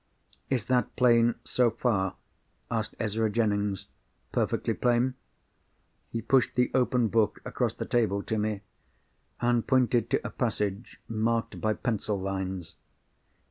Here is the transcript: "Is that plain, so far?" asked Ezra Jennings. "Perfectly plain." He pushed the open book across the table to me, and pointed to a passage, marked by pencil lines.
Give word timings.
"Is 0.49 0.65
that 0.65 0.95
plain, 0.95 1.35
so 1.43 1.69
far?" 1.69 2.15
asked 2.71 2.95
Ezra 2.99 3.29
Jennings. 3.29 3.85
"Perfectly 4.31 4.73
plain." 4.73 5.13
He 6.09 6.23
pushed 6.23 6.55
the 6.55 6.71
open 6.73 7.07
book 7.07 7.39
across 7.45 7.75
the 7.75 7.85
table 7.85 8.23
to 8.23 8.39
me, 8.39 8.61
and 9.41 9.67
pointed 9.67 10.09
to 10.09 10.25
a 10.25 10.31
passage, 10.31 10.99
marked 11.07 11.61
by 11.61 11.75
pencil 11.75 12.19
lines. 12.19 12.77